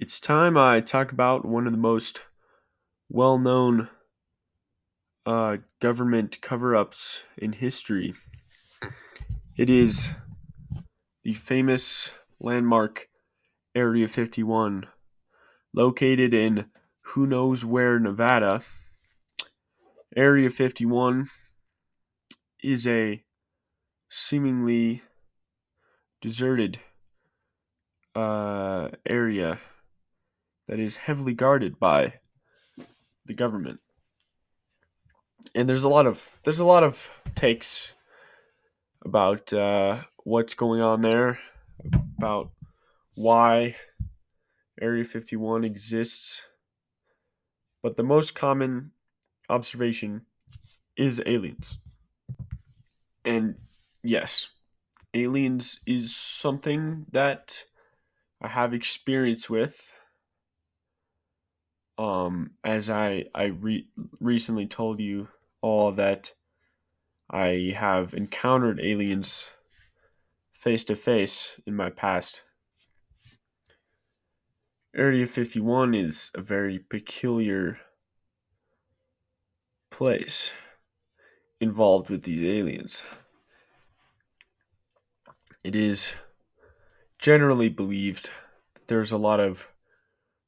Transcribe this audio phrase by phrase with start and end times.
[0.00, 2.22] it's time I talk about one of the most
[3.10, 3.90] well known
[5.26, 8.14] uh, government cover ups in history.
[9.58, 10.12] It is
[11.22, 13.08] the famous landmark
[13.74, 14.86] Area 51,
[15.74, 16.64] located in
[17.02, 18.62] who knows where, Nevada.
[20.16, 21.26] Area 51
[22.64, 23.22] is a
[24.08, 25.02] seemingly
[26.22, 26.80] deserted
[28.14, 29.58] uh, area
[30.70, 32.14] that is heavily guarded by
[33.26, 33.80] the government.
[35.52, 37.94] And there's a lot of there's a lot of takes
[39.04, 41.40] about uh, what's going on there,
[42.16, 42.52] about
[43.16, 43.74] why
[44.80, 46.46] Area 51 exists.
[47.82, 48.92] But the most common
[49.48, 50.26] observation
[50.96, 51.78] is aliens.
[53.24, 53.56] And
[54.04, 54.50] yes,
[55.14, 57.64] aliens is something that
[58.40, 59.92] I have experience with
[62.00, 63.86] um, as I I re-
[64.20, 65.28] recently told you
[65.60, 66.32] all that
[67.30, 69.50] I have encountered aliens
[70.50, 72.42] face to face in my past.
[74.96, 77.78] Area 51 is a very peculiar
[79.90, 80.54] place
[81.60, 83.04] involved with these aliens.
[85.62, 86.14] It is
[87.18, 88.30] generally believed
[88.74, 89.70] that there's a lot of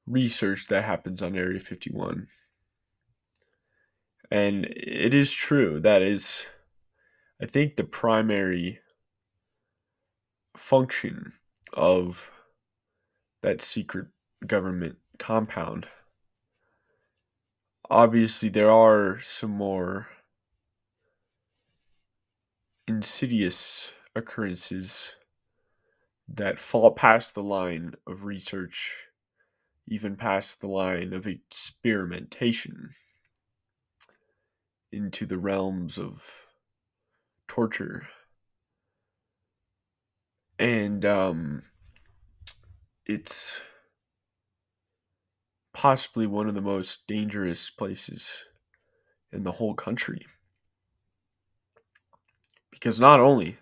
[0.06, 2.26] research that happens on Area 51.
[4.30, 5.78] And it is true.
[5.78, 6.46] That is,
[7.40, 8.80] I think, the primary
[10.56, 11.32] function
[11.72, 12.32] of
[13.42, 14.08] that secret
[14.46, 15.88] government compound.
[17.90, 20.08] Obviously, there are some more
[22.88, 25.16] insidious occurrences
[26.26, 29.08] that fall past the line of research
[29.86, 32.90] even past the line of experimentation
[34.90, 36.46] into the realms of
[37.48, 38.08] torture.
[40.58, 41.62] And um,
[43.06, 43.62] it's
[45.72, 48.44] possibly one of the most dangerous places
[49.32, 50.24] in the whole country.
[52.70, 53.58] Because not only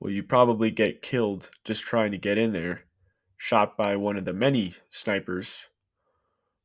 [0.00, 2.84] will you probably get killed just trying to get in there,
[3.42, 5.66] shot by one of the many snipers,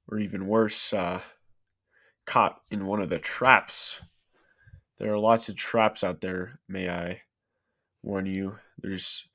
[0.07, 1.19] or even worse, uh,
[2.27, 3.99] caught in one of the traps.
[4.99, 7.23] There are lots of traps out there, may I
[8.03, 8.59] warn you.
[8.77, 9.27] There's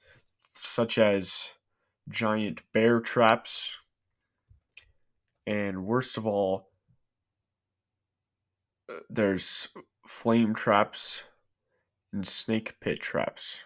[0.51, 1.51] such as
[2.09, 3.81] giant bear traps,
[5.45, 6.69] and worst of all,
[8.89, 9.69] uh, there's
[10.07, 11.25] flame traps
[12.13, 13.65] and snake pit traps.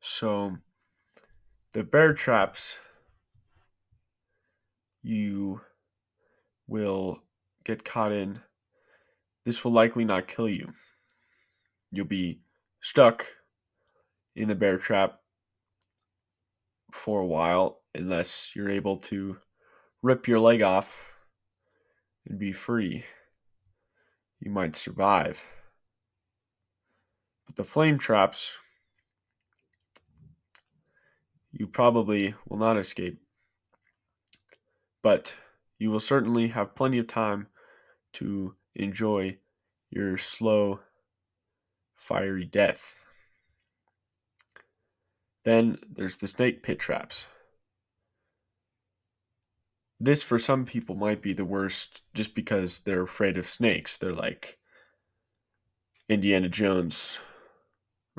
[0.00, 0.58] So,
[1.76, 2.78] the bear traps
[5.02, 5.60] you
[6.66, 7.22] will
[7.66, 8.40] get caught in.
[9.44, 10.72] This will likely not kill you.
[11.92, 12.40] You'll be
[12.80, 13.26] stuck
[14.34, 15.20] in the bear trap
[16.92, 19.36] for a while unless you're able to
[20.00, 21.14] rip your leg off
[22.26, 23.04] and be free.
[24.40, 25.44] You might survive.
[27.44, 28.58] But the flame traps
[31.58, 33.18] you probably will not escape.
[35.02, 35.36] But
[35.78, 37.46] you will certainly have plenty of time
[38.14, 39.38] to enjoy
[39.90, 40.80] your slow,
[41.94, 43.02] fiery death.
[45.44, 47.26] Then there's the snake pit traps.
[49.98, 53.96] This, for some people, might be the worst just because they're afraid of snakes.
[53.96, 54.58] They're like
[56.08, 57.20] Indiana Jones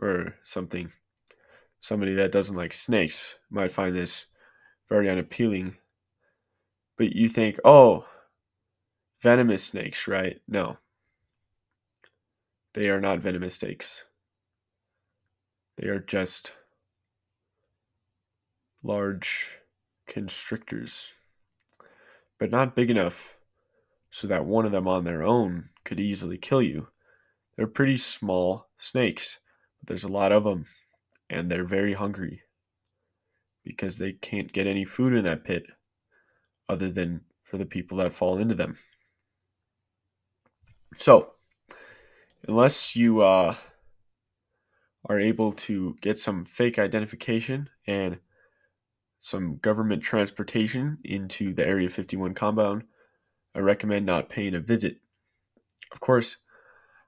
[0.01, 0.89] or something
[1.79, 4.27] somebody that doesn't like snakes might find this
[4.89, 5.77] very unappealing.
[6.97, 8.05] But you think, oh,
[9.21, 10.41] venomous snakes, right?
[10.47, 10.77] No.
[12.73, 14.05] They are not venomous snakes.
[15.77, 16.55] They are just
[18.83, 19.59] large
[20.07, 21.13] constrictors,
[22.39, 23.37] but not big enough
[24.09, 26.87] so that one of them on their own could easily kill you.
[27.55, 29.39] They're pretty small snakes,
[29.79, 30.65] but there's a lot of them
[31.29, 32.41] and they're very hungry
[33.63, 35.65] because they can't get any food in that pit
[36.69, 38.75] other than for the people that fall into them.
[40.95, 41.33] So,
[42.47, 43.55] unless you uh,
[45.05, 48.19] are able to get some fake identification and
[49.19, 52.83] some government transportation into the Area 51 compound,
[53.53, 54.97] I recommend not paying a visit.
[55.91, 56.37] Of course,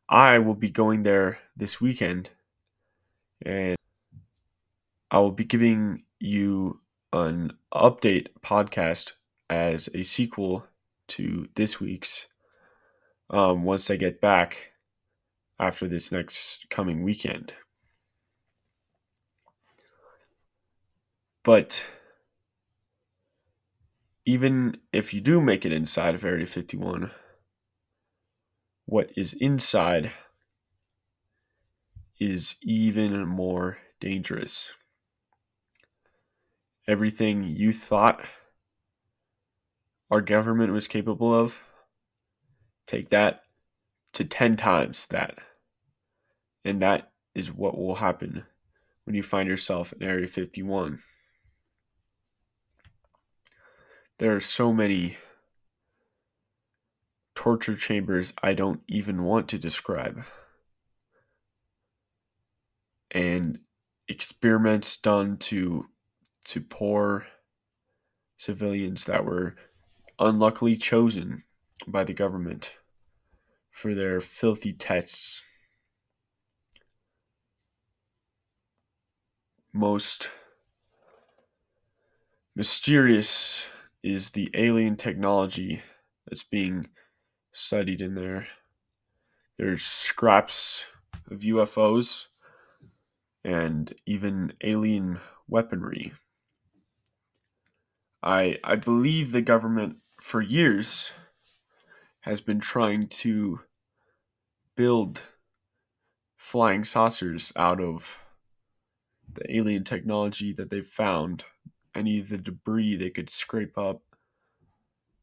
[0.10, 2.32] I will be going there this weekend
[3.46, 3.79] and
[5.12, 9.14] I will be giving you an update podcast
[9.50, 10.66] as a sequel
[11.08, 12.28] to this week's
[13.32, 14.72] um, once I get back
[15.60, 17.54] after this next coming weekend.
[21.44, 21.86] But
[24.26, 27.10] even if you do make it inside of Area 51,
[28.86, 30.12] what is inside
[32.20, 34.74] is even more dangerous.
[36.90, 38.26] Everything you thought
[40.10, 41.70] our government was capable of,
[42.88, 43.44] take that
[44.14, 45.38] to 10 times that.
[46.66, 48.44] And that is what will happen
[49.04, 50.98] when you find yourself in Area 51.
[54.18, 55.18] There are so many
[57.36, 60.24] torture chambers I don't even want to describe.
[63.12, 63.60] And
[64.08, 65.86] experiments done to
[66.50, 67.28] to poor
[68.38, 69.56] civilians that were
[70.18, 71.44] unluckily chosen
[71.86, 72.76] by the government
[73.70, 75.44] for their filthy tests.
[79.72, 80.32] Most
[82.56, 83.70] mysterious
[84.02, 85.84] is the alien technology
[86.26, 86.84] that's being
[87.52, 88.48] studied in there.
[89.60, 90.88] There's scraps
[91.30, 92.30] of UFOs
[93.44, 96.14] and even alien weaponry.
[98.22, 101.14] I I believe the government for years
[102.22, 103.62] has been trying to
[104.76, 105.26] build
[106.38, 108.26] flying saucers out of
[109.32, 111.46] the alien technology that they've found,
[111.96, 114.02] any of the debris they could scrape up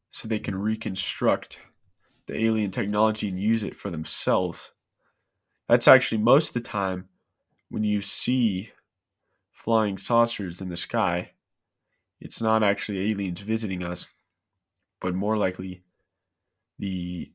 [0.09, 1.59] so they can reconstruct
[2.27, 4.71] the alien technology and use it for themselves.
[5.67, 7.09] That's actually most of the time
[7.69, 8.71] when you see
[9.51, 11.31] flying saucers in the sky,
[12.19, 14.13] it's not actually aliens visiting us,
[14.99, 15.83] but more likely
[16.79, 17.31] the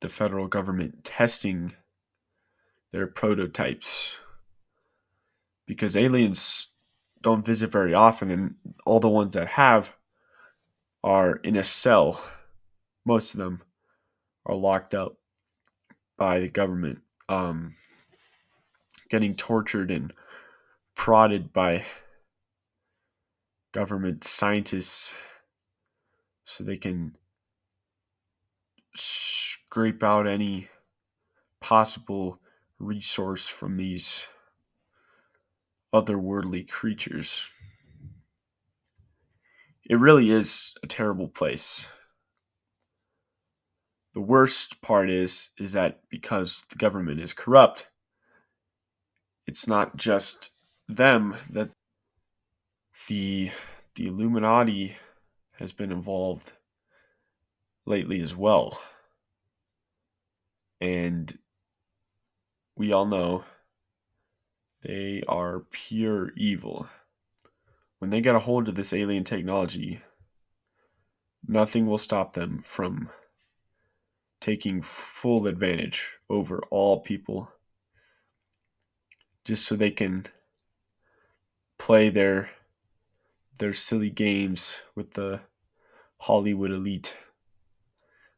[0.00, 1.72] the federal government testing
[2.90, 4.18] their prototypes.
[5.66, 6.68] Because aliens
[7.22, 8.54] don't visit very often and
[8.84, 9.94] all the ones that have
[11.04, 12.22] are in a cell.
[13.04, 13.62] Most of them
[14.44, 15.16] are locked up
[16.16, 17.74] by the government um,
[19.08, 20.12] getting tortured and
[20.94, 21.84] prodded by
[23.72, 25.14] government scientists
[26.44, 27.16] so they can
[28.94, 30.68] scrape out any
[31.60, 32.40] possible
[32.78, 34.28] resource from these
[35.92, 37.48] otherworldly creatures.
[39.84, 41.86] It really is a terrible place.
[44.14, 47.88] The worst part is is that because the government is corrupt,
[49.46, 50.50] it's not just
[50.88, 51.70] them that
[53.08, 53.50] the
[53.94, 54.96] the Illuminati
[55.52, 56.52] has been involved
[57.84, 58.80] lately as well.
[60.80, 61.36] And
[62.76, 63.44] we all know
[64.82, 66.88] they are pure evil.
[67.98, 70.00] When they get a hold of this alien technology,
[71.46, 73.10] nothing will stop them from
[74.40, 77.48] taking full advantage over all people
[79.44, 80.26] just so they can
[81.78, 82.50] play their
[83.62, 85.40] their silly games with the
[86.18, 87.16] Hollywood elite.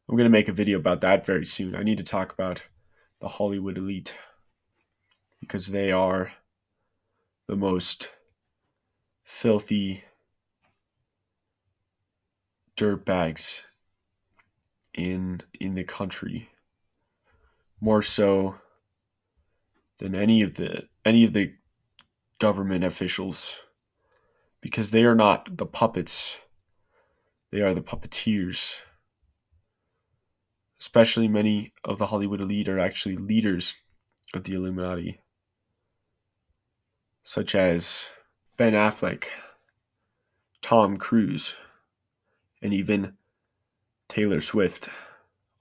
[0.07, 1.75] I'm going to make a video about that very soon.
[1.75, 2.61] I need to talk about
[3.21, 4.15] the Hollywood elite
[5.39, 6.31] because they are
[7.47, 8.11] the most
[9.23, 10.03] filthy
[12.77, 13.63] dirtbags
[14.93, 16.49] in in the country
[17.81, 18.57] more so
[19.97, 21.51] than any of the any of the
[22.37, 23.64] government officials
[24.65, 26.39] because they are not the puppets
[27.51, 28.81] they are the puppeteers
[30.79, 33.75] especially many of the Hollywood elite are actually leaders
[34.35, 35.19] of the Illuminati,
[37.23, 38.09] such as
[38.57, 39.25] Ben Affleck,
[40.61, 41.55] Tom Cruise,
[42.61, 43.17] and even
[44.07, 44.89] Taylor Swift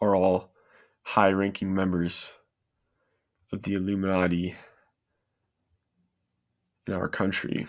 [0.00, 0.52] are all
[1.02, 2.34] high ranking members
[3.52, 4.56] of the Illuminati
[6.86, 7.66] in our country.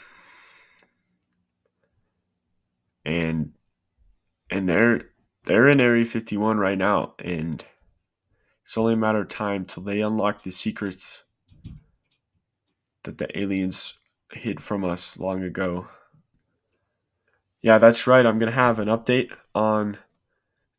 [3.05, 3.53] And
[4.49, 5.09] and they're
[5.43, 7.63] they're in Area 51 right now, and
[8.63, 11.23] it's only a matter of time till they unlock the secrets
[13.03, 13.93] that the aliens
[14.31, 15.87] hid from us long ago.
[17.61, 18.25] Yeah, that's right.
[18.25, 19.97] I'm to have an update on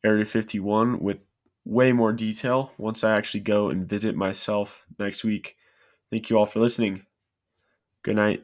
[0.05, 1.29] Area 51 with
[1.65, 5.57] way more detail once I actually go and visit myself next week.
[6.11, 7.05] Thank you all for listening.
[8.03, 8.43] Good night.